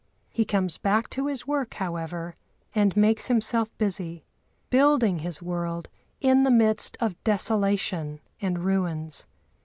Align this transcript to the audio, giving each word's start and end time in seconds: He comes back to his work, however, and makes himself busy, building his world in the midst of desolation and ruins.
He 0.31 0.45
comes 0.45 0.79
back 0.79 1.11
to 1.11 1.27
his 1.27 1.45
work, 1.45 1.75
however, 1.75 2.33
and 2.73 2.97
makes 2.97 3.27
himself 3.27 3.77
busy, 3.77 4.25
building 4.71 5.19
his 5.19 5.43
world 5.43 5.89
in 6.19 6.41
the 6.41 6.49
midst 6.49 6.97
of 6.99 7.23
desolation 7.23 8.19
and 8.41 8.65
ruins. 8.65 9.27